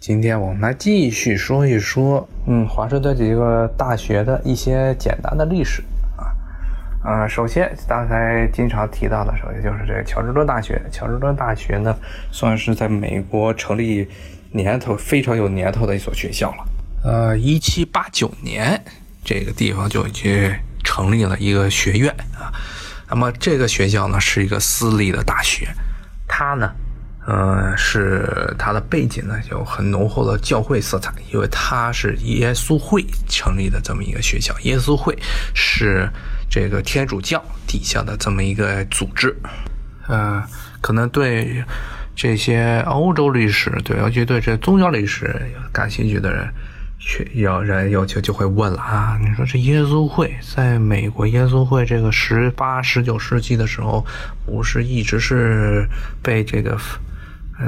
[0.00, 5.82] 今天我们来继续说一说，嗯，华盛顿几个大学的一些简单的历史
[6.16, 6.30] 啊，
[7.04, 10.80] 呃，首先刚才经常提到的，首先就是这个乔治敦大学。
[10.92, 11.96] 乔治敦大学呢，
[12.30, 14.08] 算是在美国成立
[14.52, 16.64] 年头非常有年头的一所学校了。
[17.04, 18.80] 呃，一七八九年，
[19.24, 22.52] 这个地方就已经成立了一个学院啊。
[23.10, 25.66] 那么这个学校呢，是一个私立的大学，
[26.28, 26.70] 它呢。
[27.30, 34.58] 呃，是它的背景呢，有很浓厚的教会色彩，因为它是耶稣会成立的这么一个学校。
[34.60, 35.14] 耶稣会
[35.54, 36.08] 是
[36.48, 39.36] 这个天主教底下的这么一个组织。
[40.06, 40.42] 呃，
[40.80, 41.62] 可能对
[42.16, 45.38] 这些欧洲历史，对尤其对这宗教历史
[45.70, 46.48] 感兴趣的人，
[46.98, 54.02] 去有人有就就会问了啊，你说这耶稣会在美国，耶稣会这个十八、十九世纪的时候，
[54.46, 55.86] 不是一直是
[56.22, 56.74] 被这个。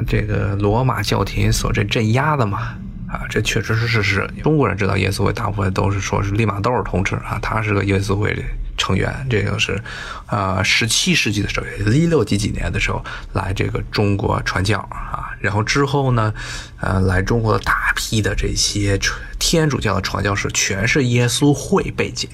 [0.07, 2.77] 这个罗马教廷所这镇压的嘛，
[3.07, 4.29] 啊，这确实是事实。
[4.43, 8.33] 中国人知道耶稣会，大部分都是说是利玛窦同志啊，他是个耶稣会
[8.77, 9.13] 成员。
[9.29, 9.81] 这个是，
[10.27, 13.03] 呃，十七世纪的时候，一六几几年的时候
[13.33, 16.33] 来这个中国传教啊，然后之后呢，
[16.79, 18.99] 呃，来中国的大批的这些
[19.37, 22.29] 天主教的传教士，全是耶稣会背景。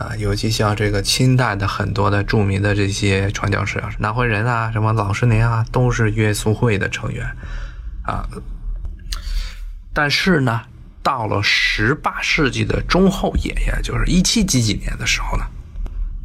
[0.00, 7.26] 啊，尤其像这个清代的很多的著名的这些传教士啊，南怀仁啊，什么老师您啊，都是耶稣会的成员
[8.06, 8.26] 啊。
[9.92, 10.62] 但是呢，
[11.02, 15.44] 到了十八世纪的中后叶，也就是一七几几年的时候呢，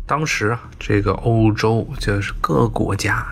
[0.08, 3.28] 当时啊，这个欧洲就是各国家，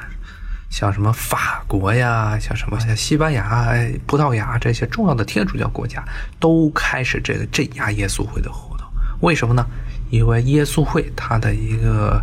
[0.69, 3.73] 像什么法国呀，像什么像西班牙、
[4.05, 6.03] 葡萄牙这些重要的天主教国家，
[6.37, 8.85] 都开始这个镇压耶稣会的活动。
[9.21, 9.65] 为什么呢？
[10.13, 12.21] 因为耶稣会它的一个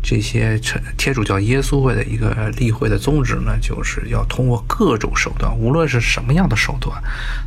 [0.00, 0.56] 这些
[0.96, 7.02] 天主教耶稣会的一个例会的宗旨呢，就是要通过各种手段，无论是什么样的手段，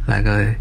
[0.05, 0.53] 来个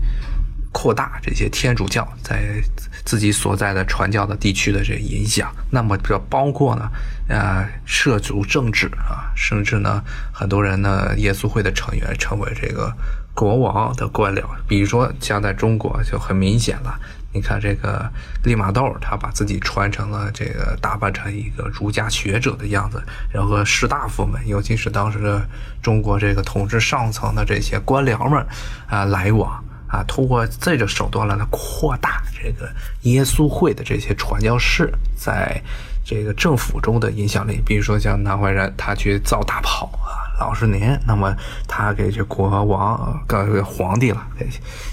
[0.70, 2.62] 扩大这些天主教在
[3.04, 5.52] 自己所在的传教的地区的这个影响。
[5.72, 6.88] 那么这包括呢，
[7.28, 10.00] 呃，涉足政治啊，甚至呢，
[10.32, 12.94] 很多人呢，耶稣会的成员成为这个
[13.34, 14.44] 国王的官僚。
[14.68, 16.96] 比如说像在中国就很明显了。
[17.32, 18.10] 你看这个
[18.42, 25.46] 利玛窦，他把自己穿成了这个打扮成一个儒家学者的样子，然后和士大夫们，尤其是当时的
[25.82, 28.44] 中国这个统治上层的这些官僚们
[28.88, 32.70] 啊来往啊，通过这个手段来扩大这个
[33.02, 35.62] 耶稣会的这些传教士在
[36.08, 37.60] 这个政府中的影响力。
[37.66, 40.24] 比如说像南怀仁，他去造大炮啊。
[40.40, 41.34] 老是您，那么
[41.66, 44.26] 他给这国王、给皇帝了，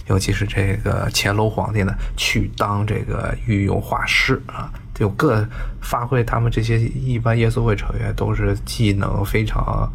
[0.08, 5.48] 尤其是这个乾隆皇帝呢，去当这个御用画师啊，就各
[5.80, 9.88] 发挥他们这些一般耶稣会成员都是技能非常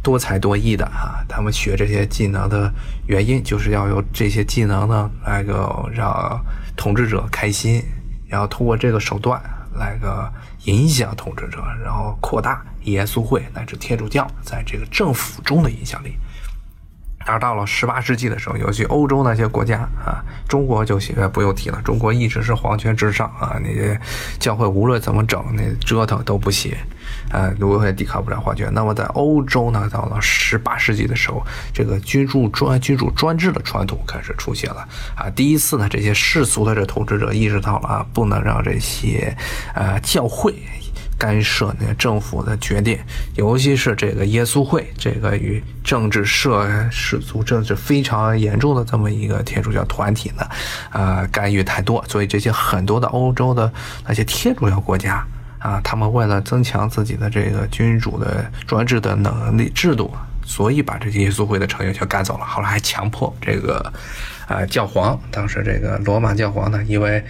[0.00, 1.26] 多才多艺的啊。
[1.28, 2.72] 他们学这些技能的
[3.08, 6.40] 原因，就是要有这些技能呢，来个让
[6.76, 7.82] 统治者开心，
[8.28, 9.42] 然后通过这个手段
[9.74, 10.32] 来个
[10.64, 12.64] 影响统治者，然后扩大。
[12.84, 16.16] 耶稣会乃至天主教在这个政府中的影响力，
[17.26, 20.98] 而到了十八世纪的时候，尤其欧洲那些国家啊，中国就
[21.32, 23.98] 不用提了，中国一直是皇权至上啊，那些
[24.38, 26.74] 教会无论怎么整，那折腾都不行，
[27.30, 28.72] 啊，如何也抵抗不了皇权。
[28.72, 31.42] 那么在欧洲呢，到了十八世纪的时候，
[31.72, 34.86] 这个君主专君主专制的传统开始出现了
[35.16, 39.36] 啊，第一次呢，这些世俗的这统治者意识到了啊，不能让这些
[39.74, 40.54] 呃教会。
[41.18, 42.98] 干涉那个政府的决定，
[43.36, 50.48] 尤其是这个耶稣会，这个与政治涉世俗政治非常严重的这么一个天主教团体呢，
[50.90, 53.72] 啊，干预太多，所以这些很多的欧洲的
[54.06, 55.24] 那些天主教国家
[55.58, 60.12] 啊，他们为了增强自己的这个君主的专制的能力制度，
[60.44, 62.44] 所以把这些耶稣会的成员全赶走了。
[62.44, 63.92] 后来还强迫这个，
[64.46, 67.24] 啊，教皇，当时这个罗马教皇呢，因为。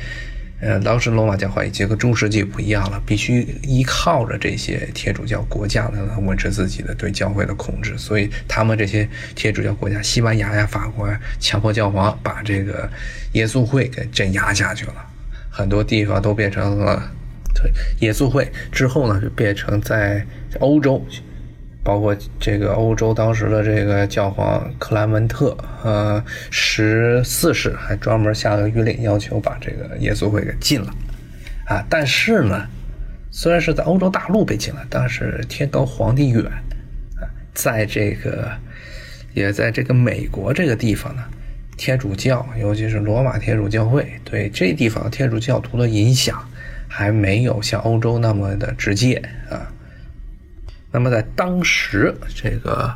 [0.64, 12.88] 呃，当时罗马教会已经和中世纪不一样了，必须依靠着这些天主教国家来维持自己的对教会的控制，所以他们这些天主教国家，西班牙呀、法国呀，强迫教皇把这个
[13.32, 14.94] 耶稣会给镇压下去了，
[15.50, 17.12] 很多地方都变成了
[17.54, 20.24] 对耶稣会之后呢，就变成在
[20.60, 21.04] 欧洲。
[21.84, 25.54] 包括这个欧洲当时的这个教皇克莱门特，
[25.84, 30.90] 呃，十四世还专门下了谕令，要求把这个耶稣会给禁了，
[31.66, 32.66] 啊，但是呢，
[33.30, 36.46] 虽然是在欧洲大陆被禁了，但是天高皇帝远，
[37.20, 38.50] 啊，在这个
[39.34, 41.22] 也在这个美国这个地方呢，
[41.76, 46.42] 天主教，尤其是罗马天主教会对这地方天主教徒的影响
[46.88, 49.70] 还没有像欧洲那么的直接啊。
[50.94, 52.94] 那么在当时，这个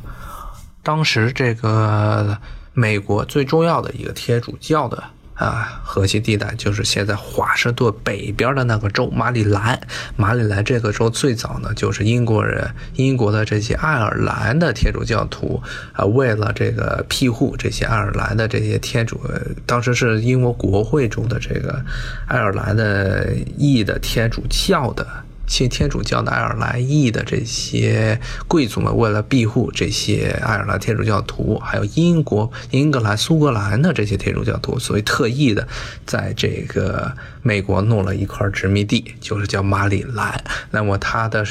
[0.84, 2.38] 当时这个
[2.72, 5.02] 美国最重要的一个天主教的。
[5.34, 9.80] 啊，核心地带就是现在华盛顿北边的那个州马里兰。
[10.16, 15.62] 马里兰这个州最早呢，就是英国人、英国的这些爱尔兰的天主教徒
[15.92, 19.20] 啊，为了这个庇护这些爱尔兰的这些天主，
[19.64, 21.80] 当时是英国国会中的这个
[22.26, 25.06] 爱尔兰的裔的天主教的。
[25.48, 35.66] 信天主教的爱尔兰裔的这些贵族们，为了庇护这些爱尔兰天主教徒，还有英国、英格兰、苏格兰的这些天主教徒，所以特意的
[36.06, 37.10] 在这个
[37.42, 40.40] 美国弄了一块殖民地，就是叫马里兰。
[40.70, 41.44] 那么它的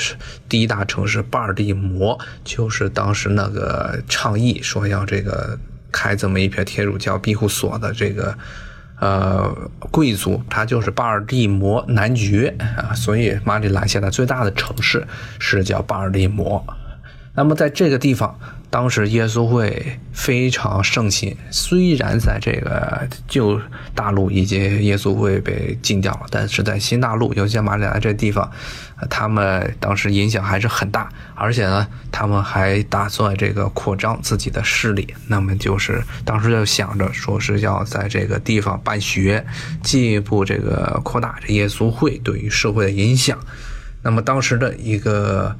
[0.47, 5.57] 第一大城市巴尔的摩，就是当时那个倡议说要这个
[5.91, 8.37] 开这么一片天主教庇护所的这个。
[8.99, 9.55] 呃，
[9.91, 15.07] 贵族，他就是巴尔的摩男爵啊，所以马里兰现在最大的城市
[15.39, 16.65] 是叫巴尔的摩。
[17.35, 18.39] 那么在这个地方。
[18.69, 23.59] 当时耶稣会非常盛行，虽然在这个旧
[23.95, 28.51] 大陆已经耶稣会被禁掉了，但是在新大陆，尤其马里兰这地方，
[29.09, 39.45] 他们当时影响还是很大，而且呢，他们还打算这个扩张自己的势力，那么就是当时就想着说是要在这个地方办学，
[39.81, 43.39] 进一步这个扩大这耶稣会对于社会的影响。
[44.03, 45.55] 那么当时的一个。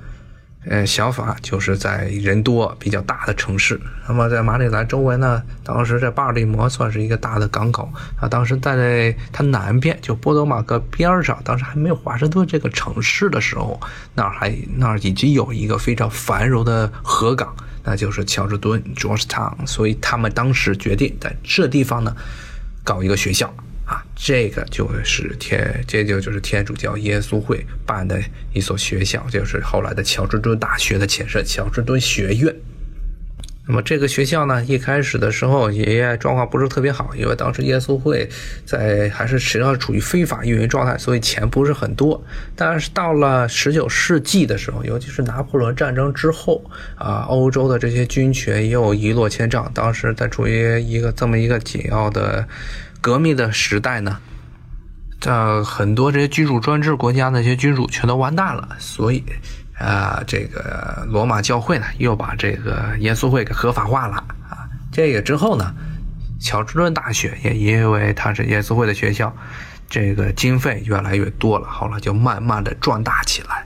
[0.70, 3.80] 呃，想法就是在人多比较大的城市。
[4.08, 8.28] 那么在马里兰周围呢，当时在巴尔的摩算是一个大的港口啊。
[8.28, 13.80] 当时在它南边，就波多马克边上，当时还没有华盛顿这个城市的时候，
[14.14, 19.66] 那儿还那儿已经有一个非常繁荣的河港，那就是乔治敦 （Georgetown）。
[19.66, 22.14] 所以他们当时决定在这地方呢，
[22.84, 23.54] 搞一个学校。
[23.88, 28.22] 啊，这个就是天，这就就是天主教耶稣会办的
[28.54, 32.54] 一所学校，就是后来的乔治敦大学的前身——乔治敦学院。
[33.68, 38.28] 那么这个学校呢，一开始的时候也状况不是特别好，因为当时耶稣会
[38.66, 42.24] 在还是实际上处于非法运营状态，所以钱不是很多。
[42.56, 46.64] 但是到了十九世纪的时候，尤其是拿破仑战争之后
[46.96, 52.48] 啊，欧洲的这些军权又一落千丈，当时在处于一个这么一个紧要的。
[53.00, 54.18] 革命的时代呢，
[55.20, 59.24] 这很多这些君主专制国家那些君主全都完蛋了，所以
[59.80, 64.16] 啊，这个罗马教会呢又把这个耶稣会给合法化了
[64.50, 64.68] 啊。
[64.92, 65.74] 这个之后呢，
[66.40, 69.36] 乔治敦大学也因为它是耶稣会的学校，
[69.90, 73.66] 这个经费越来越多了，后来就慢慢的壮大起来。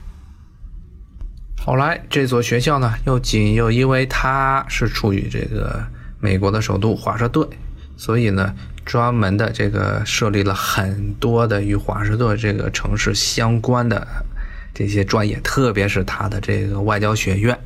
[1.66, 5.82] 后来这所学校呢，又仅又因为它是处于这个
[6.20, 7.48] 美国的首都华盛顿，
[7.98, 8.54] 所以呢。
[8.84, 14.06] 专门的这个设立了很多的与华盛顿这个城市相关的
[14.74, 17.58] 这些专业，特别是他的这个外交学院，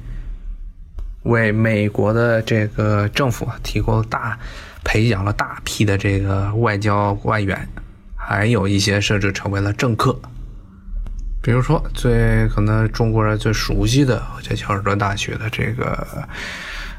[1.23, 4.37] 为美国的这个政府提供大
[4.83, 7.67] 培养了大批的这个外交官员，
[8.15, 10.19] 还有一些甚至成为了政客。
[11.41, 16.27] 比如说，最可能中国人最熟悉的在乔治敦大学的这个。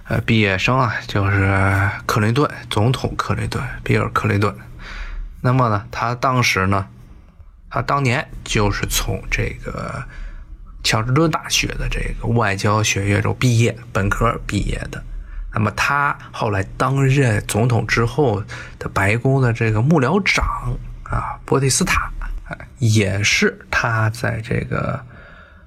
[0.08, 4.54] 呃，毕业生啊，就是克林顿总统克林顿，比尔克林顿。
[5.40, 6.86] 那么呢，他当时呢，
[7.70, 10.02] 他当年就是从这个
[10.82, 15.02] 乔治敦大学的这个外交学院中毕业，本科毕业的。
[15.52, 18.42] 那么他后来担任总统之后
[18.78, 22.10] 的白宫的这个幕僚长啊，波蒂斯塔
[22.78, 25.00] 也是他在这个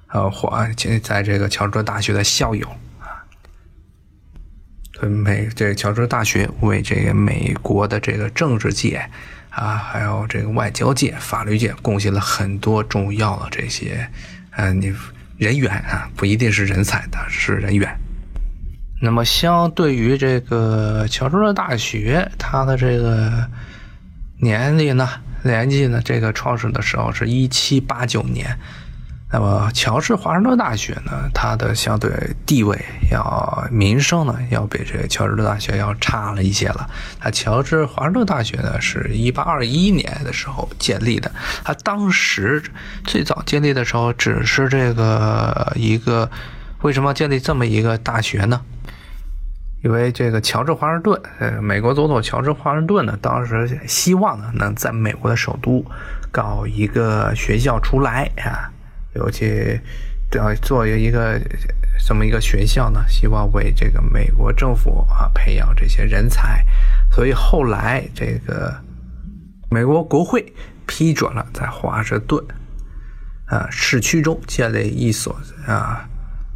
[0.06, 0.66] 呃华
[1.02, 2.66] 在这个乔治敦大学的校友。
[5.02, 9.10] 美这乔治大学为这个美国的这个政治界
[9.50, 14.08] 啊，还有这个外交界、法律界贡献了很多重要的这些，
[14.52, 14.94] 呃，你
[15.36, 17.94] 人员啊，不一定是人才的，是人员。
[19.02, 23.48] 那么，相对于这个乔治的大学，它的这个
[24.38, 25.08] 年龄呢，
[25.42, 28.56] 年纪呢，这个创始的时候是一七八九年。
[29.32, 32.10] 那么，乔治华盛顿大学呢，它的相对
[32.44, 32.76] 地位
[33.12, 36.90] 要名声呢，要比这个乔治大学要差了一些了。
[37.20, 41.30] 它乔治华盛顿大学呢，是一八二一年的时候建立的。
[41.62, 42.60] 它当时
[43.04, 46.28] 最早建立的时候，只是这个一个，
[46.82, 48.60] 为什么建立这么一个大学呢？
[49.84, 55.84] 因为这个乔治华盛顿，呃，美国总统乔治华盛顿呢，当时希望呢，能在美国的首都
[56.32, 58.68] 搞一个学校出来啊。
[59.20, 59.78] 尤其
[60.32, 61.40] 要做一个
[62.06, 66.64] 这么一个学校呢，希望为这个美国政府啊培养这些人才，
[67.12, 68.74] 所以后来这个
[69.70, 70.52] 美国国会
[70.86, 72.42] 批准了在华盛顿
[73.46, 76.08] 啊市区中建立一所啊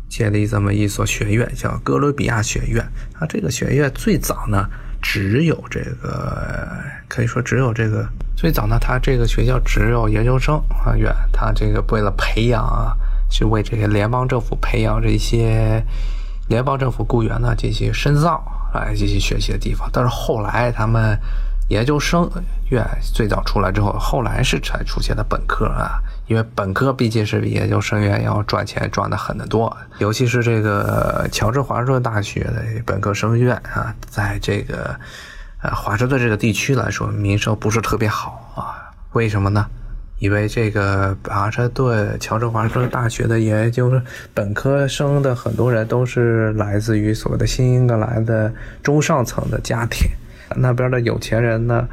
[0.09, 2.83] 建立这么一所学院，叫哥伦比亚学院
[3.19, 3.27] 啊。
[3.29, 4.69] 这个学院最早呢
[5.03, 6.69] 只有这个，
[7.09, 12.97] 可以说只有这个最早呢，他这个学校只有研究生啊院，他这个为了培养啊，
[13.31, 15.83] 是为这个联邦政府培养这些
[16.49, 19.89] 联邦政府雇员呢进行深造来进行学习的地方。
[19.93, 21.19] 但是后来他们
[21.69, 22.31] 研究生
[22.71, 25.99] 院最早出来之后，后来是才出现的本科啊。
[26.27, 34.99] 因为本科毕竟是比研究生院要赚钱赚的很的多，尤其是这个乔治华盛顿大学的本科生院啊，在这个
[35.65, 38.93] 呃华盛顿这个地区来说，名声不是特别好啊。
[39.15, 39.67] 为什么呢？
[40.19, 43.91] 因为这个华盛顿乔治华盛顿大学的研究
[44.35, 48.53] 本科生的很多人都是来自于所谓的新英格兰的
[48.83, 50.07] 中上层的家庭，
[50.55, 51.89] 那边的有钱人呢。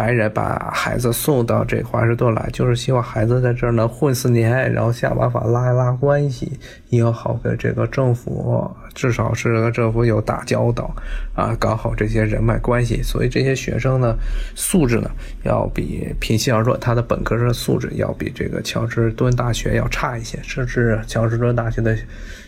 [0.00, 10.90] 白人把孩子送到这华盛顿来，就是希望孩子在这儿能混四年，然后想办法拉一拉关系，要好跟这个政府，至少是和政府有打交道，
[11.34, 13.02] 啊，搞好这些人脉关系。
[13.02, 14.16] 所以这些学生呢，
[14.54, 15.10] 素质呢，
[15.42, 21.94] 要比平心而论，他的本科生素质要比这个乔治敦大学要差一些，甚至乔治敦大学的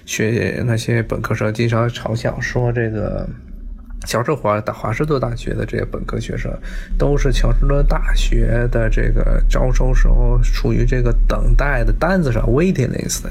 [0.06, 3.28] 学那些本科生经常嘲笑说这个。
[4.04, 6.52] 乔治华大华盛顿大学的这些本科学生，
[6.98, 13.22] 都是乔治敦大学的这个招收时候处于这个等待的单子上 （waiting list），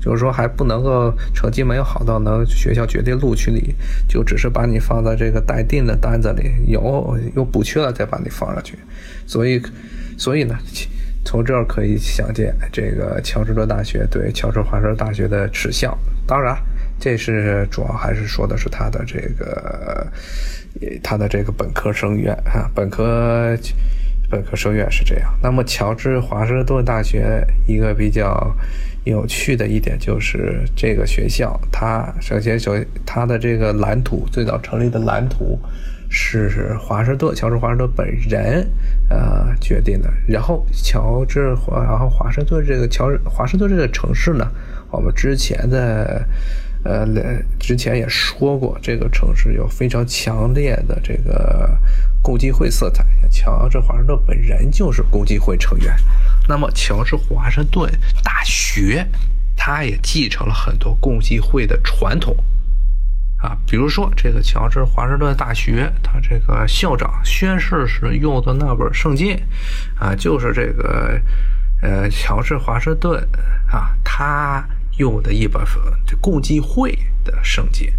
[0.00, 3.74] 就是说还不能够成绩没有好到能学校决定录取你，
[4.08, 8.76] 就只是把你放在这个待定的单子里，有有补缺了再把你放上去。
[9.26, 9.62] 所以，
[10.18, 10.58] 所以呢，
[11.24, 15.96] 从这儿可以想见这个乔治敦大学对乔治华盛顿大学的耻笑。
[16.26, 16.56] 当然。
[16.98, 20.06] 这是主要还是说的是他的这个，
[21.02, 23.56] 他的这个本科生院啊，本科
[24.30, 25.32] 本科生院是这样。
[25.42, 28.50] 那么乔治华盛顿大学一个比较
[29.04, 35.58] 有趣的一点就是这个学校，它首先首先它的这个蓝图最早成立的蓝图
[36.08, 38.66] 是华盛顿乔治华盛顿本人
[39.10, 40.10] 呃决定的。
[40.26, 44.50] 然后乔治华然后华盛顿这个乔治华盛顿这个城市呢，
[44.90, 46.26] 我们之前的。
[46.86, 51.76] 呃，之前也说过，这个城市有非常强烈的这个
[52.22, 53.04] 共济会色彩。
[53.28, 55.92] 乔治华盛顿本人就是共济会成员，
[56.48, 57.90] 那么乔治华盛顿
[58.22, 59.04] 大学，
[59.56, 62.36] 他也继承了很多共济会的传统
[63.38, 69.36] 啊，比如说这个乔治华盛顿大学，他这个校长宣誓时用的那本圣经
[69.98, 71.20] 啊，就是这个
[71.82, 73.20] 呃乔治华盛顿
[73.68, 74.64] 啊，他。
[74.98, 75.62] 用的一本
[76.06, 77.92] 这共济会的圣经，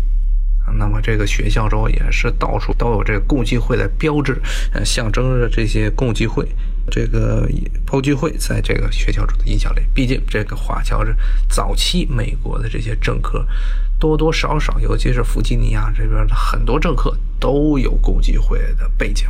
[0.77, 4.42] 那么这个学校中也是到处都有这个共济会的标志，
[4.74, 6.48] 呃，象征着这些共济会，
[6.89, 7.48] 这个
[7.86, 9.82] 共济会在这个学校中的影响力。
[9.94, 11.16] 毕竟这个华侨是
[11.50, 13.48] 早期美国的这些政客，
[14.00, 19.27] 多多少少，尤其是弗吉尼亚这边的很多政客都有共济会的背景。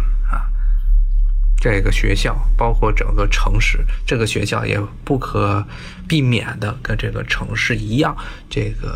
[1.59, 5.65] 这个学校包括整个城市，这个学校也不可
[6.07, 8.15] 避免的跟这个城市一样，
[8.47, 8.95] 这个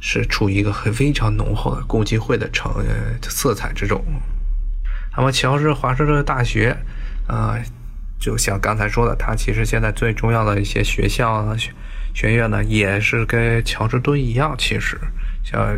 [0.00, 2.70] 是处于一个很非常浓厚的共济会的城
[3.22, 4.04] 色彩之中。
[5.16, 6.76] 那么乔治华盛顿大学，
[7.26, 7.56] 啊，
[8.20, 11.72] 就像刚才说的，它其实现在最重要的一些学校学
[12.12, 15.00] 学院呢，也是跟乔治敦一样，其实
[15.42, 15.74] 像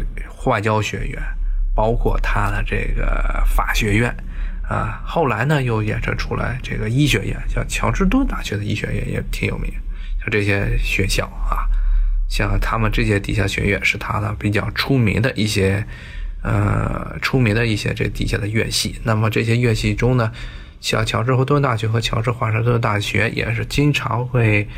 [0.46, 1.22] 外交学院，
[1.74, 4.12] 包括它的这个法学院。
[4.68, 9.72] 啊，后来呢又衍生出来这个医学院，像乔治敦大学的医学院也挺有名。
[10.20, 11.64] 像这些学校啊，
[12.28, 15.82] 像他们这些底下学院是他的比较出名的一些，
[16.42, 19.00] 呃，出名的一些这底下的院系。
[19.04, 20.30] 那么这些院系中呢，
[20.82, 24.68] 像乔治华盛顿大学和乔治华盛顿大学也是经常会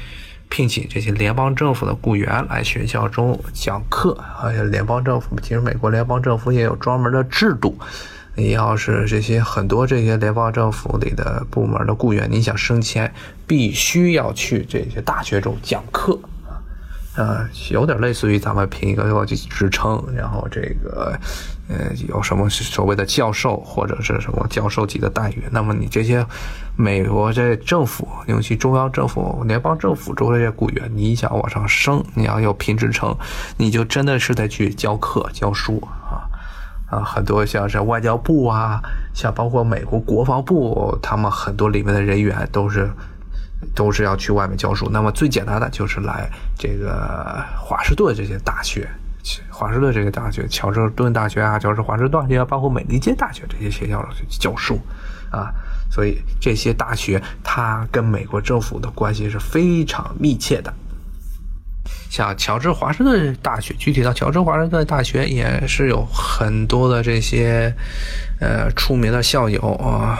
[0.49, 4.17] 聘请这些联邦政府的雇员来学校中讲课。
[4.41, 7.77] 而且联邦政府其实美国联邦政府也有专门的制度。
[8.41, 13.13] 你要是这些很多这些联邦政府里的部门的雇员，你想升迁，
[13.47, 16.19] 必须要去这些大学中讲课
[16.49, 16.57] 啊，
[17.17, 21.15] 呃，有点类似于咱们评一个职称，然后这个
[21.69, 25.45] 呃有什么所谓的教授或者是什么教授级的待遇。
[25.51, 26.25] 那么你这些
[26.77, 33.15] 美国这政府，尤其中央政府、联邦政府中的这些雇员，你想往上升，你要有评职称，
[33.59, 35.87] 你就真的是得去教课教书
[36.91, 37.03] 啊。
[37.05, 38.81] 很多像是外交部啊，
[39.15, 42.91] 像包括美国国防部，他们很多里面的人员都是
[43.75, 44.89] 都是要去外面教书。
[44.91, 46.29] 那么最简单的就是来
[46.59, 48.89] 这个华盛顿这些大学，
[49.51, 54.79] 华盛顿这些大学，乔治敦大学啊，乔治华盛顿大学，包括美利坚大学这些学校去教书
[55.31, 55.53] 啊。
[55.91, 60.73] 所以这些大学它跟美国政府的关系是非常密切的。
[62.11, 67.73] 像乔治华盛顿大学，具体到乔治华盛顿大学也是有很多的这些
[68.41, 70.19] 呃出名的校友啊，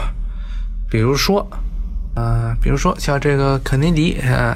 [0.89, 1.45] 比如说，
[2.15, 4.55] 呃，比如说像这个肯尼迪，呃，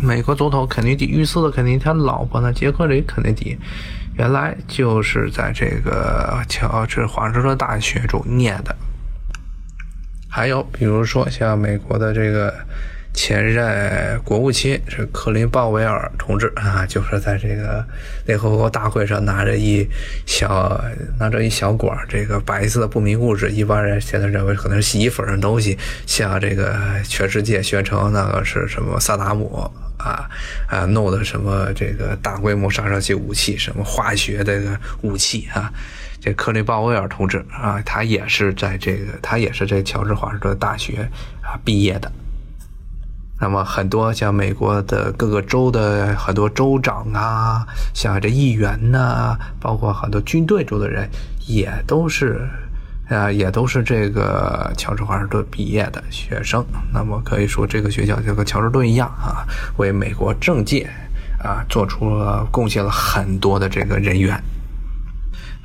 [0.00, 3.58] 美国总统肯尼迪遇刺的肯尼迪，他老婆呢，杰克里肯尼迪，
[4.14, 8.72] 原来就是在这个乔治华盛顿大学中念的。
[10.30, 12.54] 还有比如说像美国的这个。
[13.16, 17.84] 前任国务卿是克林鲍威尔同志啊，就是在这个
[18.26, 19.84] 联合国大会上拿着一
[20.26, 20.78] 小
[21.18, 30.28] 拿着一小管这个白色的不明物质，一般人现在认为可能是洗衣粉的东西，向这个全世界宣称那个是什么萨达姆啊
[30.68, 35.72] 啊弄的什么这个大规模杀伤性武器，什么化学这个武器啊。
[36.20, 41.08] 这克林鲍威尔同志啊，他也是在这个他也是这乔治华盛顿大学
[41.40, 42.12] 啊毕业的。
[43.38, 51.06] 那么很多像美国的各个州的很多州长啊，像这议员呐，包括很多军队中的人，
[51.46, 52.48] 也都是，
[53.10, 56.64] 啊，也都是这个乔治华盛顿毕业的学生。
[56.92, 59.44] 那么可以说，这个学校就跟乔治顿一样啊，
[59.76, 60.88] 为美国政界
[61.38, 64.42] 啊做出了贡献了很多的这个人员。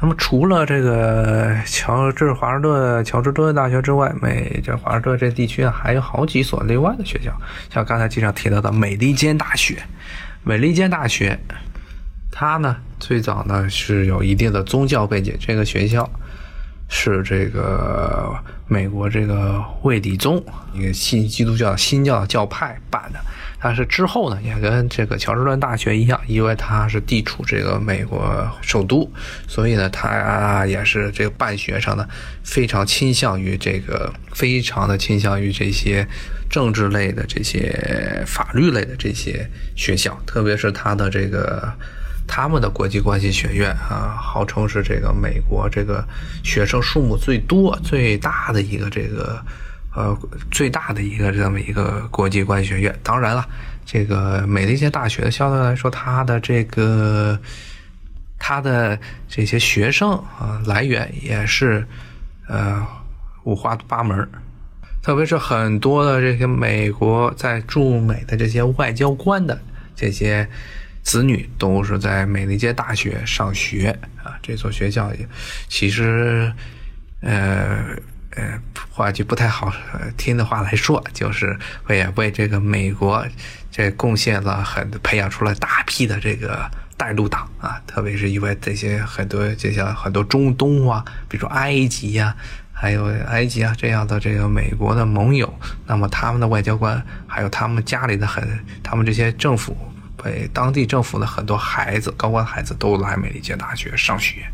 [0.01, 7.31] 那么除了这个乔治华盛顿乔治敦大学之外，美这华盛顿这地区啊，还有好几所另外的学校，
[7.72, 9.77] 像刚才经常提到的美利坚大学。
[10.43, 11.39] 美利坚大学，
[12.31, 16.10] 它呢最早呢是有一定的宗教背景，这个学校
[16.89, 18.36] 是这个
[18.67, 20.43] 美国这个卫理宗
[20.74, 23.20] 一个新基督教新教教派办的。
[23.63, 29.08] 但是之后呢，也跟这个乔治敦大学一样，因为它是地处这个美国首都，
[29.48, 32.03] 所以呢，它也是这个办学上呢，
[32.44, 36.08] 非常倾向于这个，非常的倾向于这些
[36.50, 41.72] 政治类的、这些法律类的这些学校，特别是它的这个
[42.27, 46.03] 他们的国际关系学院啊，号称是这个美国这个
[46.44, 49.39] 学生数目最多、最大的一个这个。
[49.93, 50.17] 呃，
[50.50, 53.45] 最大的一个这么一个国际关系学院，当然了，
[53.86, 57.38] 这个美利坚大学相对来说，它的这个
[58.39, 61.86] 它的这些学生啊来源也是
[62.47, 62.88] 呃
[63.43, 64.25] 五花八门，
[65.04, 69.60] 特别是很多的这些美国在驻美的这些外交官的
[69.93, 70.47] 这些
[71.04, 73.89] 子女，都是在美利坚大学上学
[74.23, 74.39] 啊。
[74.41, 75.27] 这所学校也
[75.67, 76.49] 其实
[77.19, 77.97] 呃。
[78.36, 79.72] 呃，话句不太好
[80.17, 83.26] 听的话来说，就是为为这个美国
[83.70, 92.34] 这贡献了很培养出了大批的这个带路党啊，特别是因为这些很多就像很多中东啊，比如埃及呀，
[92.72, 95.54] 还有埃及啊这样的这个美国的盟友，
[95.86, 98.48] 那么他们的外交官，还有他们家里的很，
[98.82, 99.76] 他们这些政府，
[100.24, 104.46] 被当地政府的很多孩子，高官孩子都来美利坚大学上学。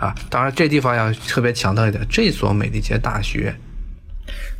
[0.00, 3.54] 啊，当然，这地方要特别强调一点，这所美利坚大学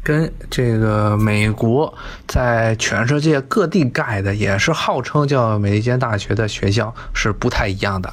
[0.05, 1.93] 跟这个美国
[2.29, 8.13] 在全世界各地盖的，也是号称叫美利坚大学的学校是不太一样的。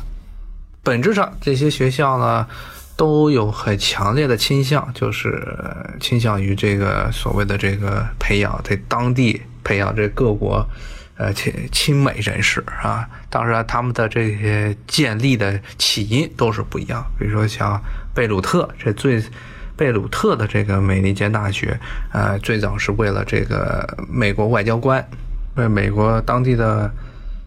[0.81, 2.47] 本质上，这些学校呢
[2.95, 5.55] 都有很强烈的倾向，就是
[5.99, 10.65] 倾向于这个所谓的这个培养在当地培养这各国。
[11.19, 17.05] 呃，亲亲美人士啊，当然他们的这些建立的起因都是不一样。
[17.19, 17.81] 比如说像
[18.13, 19.21] 贝鲁特，这最
[19.75, 21.79] 贝鲁特的这个美利坚大学，
[22.11, 25.07] 呃，最早是为了这个美国外交官，
[25.55, 26.91] 为美国当地的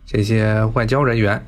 [0.07, 1.43] 这些外交人员，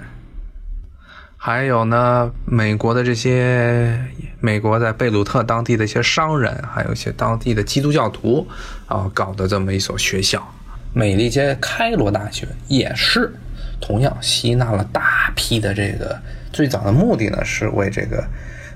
[1.37, 4.05] 还有呢，美国的这些
[4.41, 8.49] 美国在贝鲁特当地的一些商人，还有一些当地的基督教徒
[8.87, 10.43] 啊，搞的这么一所学校。
[10.93, 13.33] 美利坚开罗大学也是
[13.83, 16.19] 同样吸纳了大批的这个，
[16.53, 18.25] 最早的目的呢是为这个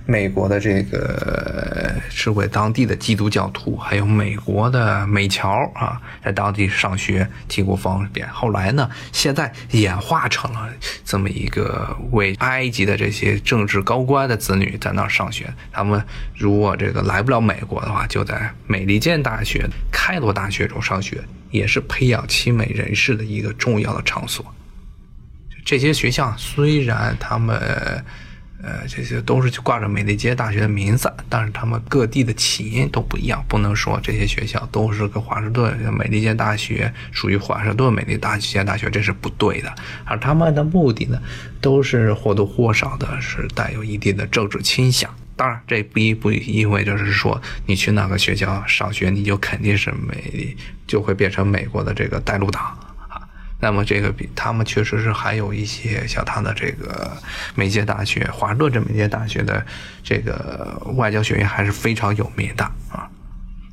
[0.04, 8.28] 美国的这个是为当地的基督教徒，还有美国的美侨啊，在当地上学提供方便。
[8.28, 10.68] 后来呢，现在演化成了
[11.04, 15.46] 这么一个为 埃及的这些政治高官的子女在那儿上学。
[15.72, 16.04] 他们
[16.36, 21.22] 如果这个来不了美国的话，就在美利坚大学、开罗大学中上学。
[21.52, 24.44] 也是培养亲美人士的一个重要的场所。
[25.66, 27.58] 这些学校虽然他们，
[28.62, 33.44] 呃，这些都是挂着美利坚大学的名字，但是他们各地的起因都不一样。
[33.48, 39.74] 不能说这些学校都是跟华盛顿美利坚大学属于华盛顿美利坚大学，这是不对的。
[40.04, 41.20] 而他们的目的呢，
[41.60, 45.12] 都是或多或少的是带有一定的政治倾向。
[45.34, 52.78] 当然，这不一不因为就是说，你去哪个学校上学，你就肯定是美，就会变成美国的这个带路党。
[53.60, 57.16] 那么这个比他们确实是还有一些像他的这个
[57.54, 59.64] 美届大学、华盛顿这美届大学的
[60.02, 63.08] 这个外交学院还是非常有名的啊。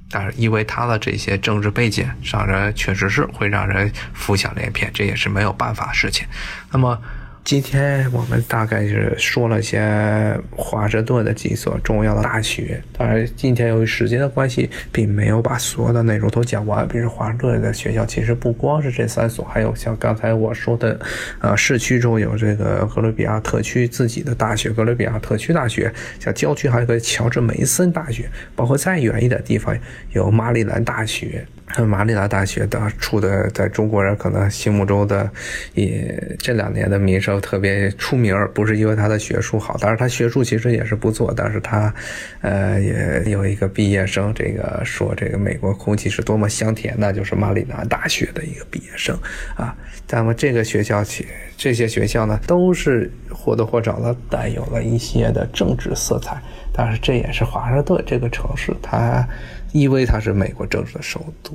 [0.10, 6.26] 但是因为他的这些政治背景，让人确实是会让人浮想联翩，这也是没有办法事情。
[6.72, 7.02] 那么。
[7.44, 16.88] 今天我们大概是说了些华盛顿的几所重要的大学，当然今天由于时间的关系，并没有把所有的内容都讲完。
[16.88, 20.98] 比如华盛顿的学校其实不光是这三所，还有像刚才我说的，
[21.42, 29.78] 呃，市区中有这个哥伦比亚特区自己的大学，哥伦比亚特区大学；像郊区还有个乔治梅森大学，包括再远一点地方
[30.14, 31.46] 有马里兰大学。
[31.82, 35.30] 马里兰大学的出的，在中国人可能心目中的，
[35.74, 41.94] 也这两年的名声特别出名不是因为他的学术好，但是他学术其实也是不错，但是他，
[42.42, 49.18] 呃，也有一个毕业生，这个说这个美国空气是多么香甜，那就是马里兰大学的一个毕业生
[49.56, 49.76] 啊。
[50.10, 51.26] 那么这个学校起，
[51.58, 56.40] 这些学校呢，都是或多或少的带有了一些的政治色彩，
[56.74, 59.26] 但是这也是华盛顿这个城市它。
[59.72, 61.52] 因为它是美国政治的首都，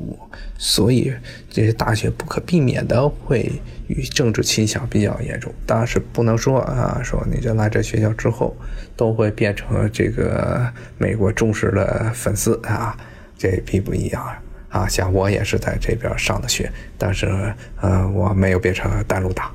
[0.59, 1.14] 所以
[1.48, 3.48] 这些大学不可避免的会
[3.87, 5.54] 与政治倾向比较严重。
[5.64, 8.57] 当然是不能说啊，说你这来这学校之后
[8.96, 10.66] 都会变成这个
[10.98, 12.98] 美国忠实的粉丝啊，
[13.38, 14.20] 这并不一样
[14.68, 14.88] 啊。
[14.88, 19.48] 像我也是在这边上的学，但是呃，我没有变成带路党。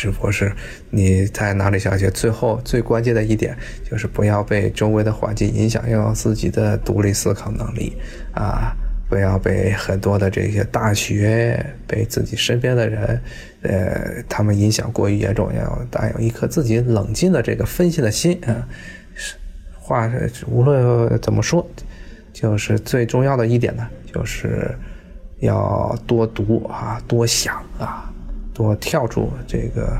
[0.00, 0.50] 只不过是
[0.88, 7.94] 你在哪里上学，最后最关键的一点就是不要被周围的环境影响，要有自己的独立思考能力
[8.32, 8.74] 啊！
[9.10, 13.22] 不要被很多的这些大学、被自己身边的人，
[13.60, 18.66] 呃，他们影响过于严重，要带有一颗自己冷静的这个分析的心啊。
[19.74, 20.10] 话
[20.46, 21.68] 无论怎么说，
[22.32, 24.74] 就是最重要的一点呢，就是
[25.40, 28.10] 要多读啊，多想啊。
[28.62, 29.98] 多跳出这个，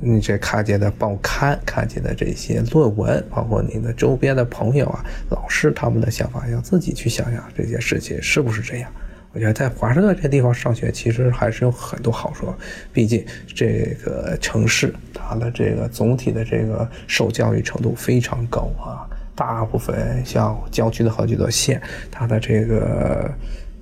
[0.00, 8.90] 你这看见的报刊，看见的这些论文，包括你的周边的朋友啊、老师他们的想法，要自己去想想这些事情是不是这样。
[9.32, 12.52] 我觉得在华盛顿这地方上学，其实还是有很多好处。
[12.92, 23.30] 毕竟这个城市它的这个总体的这个受教育程度非常高啊，大部分像郊区的好几座县，它的这个。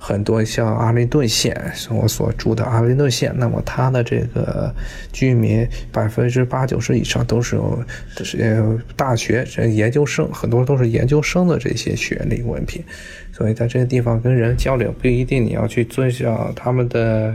[0.06, 4.70] 很多像阿灵顿县，是我所住的阿灵顿县，那么它的这个
[5.14, 7.82] 居民百分之八九十以上都是有，
[8.22, 12.84] 是大学这研究生，很多都是研究生的这些学历文凭，
[13.32, 17.34] 所以在这个地方跟人交流，不一定你要去遵守他们的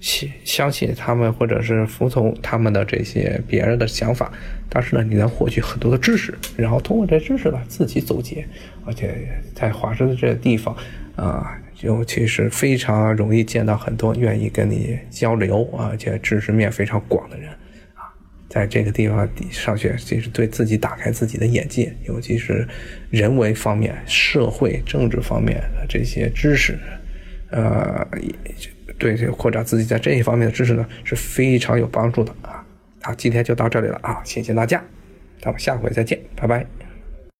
[0.00, 4.32] 信，相信他们或者是服从他们的这些别人的想法，
[4.68, 8.44] 但是呢，你能获取很多的知识，然后通过这知识呢自己总结，
[8.84, 9.14] 而且
[9.54, 10.76] 在华盛顿这个地方
[11.14, 11.56] 啊。
[11.80, 17.48] 尤其是非常容易见到很多愿意跟你交流而且知识面非常广的人
[17.94, 18.10] 啊，
[18.48, 22.66] 在这个地方上学，其实对自己打开自己的眼界，尤其是
[23.10, 26.76] 人文方面、社会政治方面的这些知识，
[27.50, 28.06] 呃，
[28.98, 32.64] 对扩展自己在这一方面的知识呢，是非常有帮助的啊。
[33.02, 34.82] 好，今天就到这里了啊，谢谢大家，
[35.40, 36.87] 咱们下回再见，拜拜。